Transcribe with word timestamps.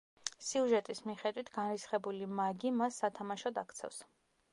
სიუჟეტის 0.43 1.01
მიხედვით, 1.09 1.51
განრისხებული 1.57 2.29
მაგი 2.39 2.71
მას 2.79 2.97
სათამაშოდ 3.03 3.61
აქცევს. 3.65 4.01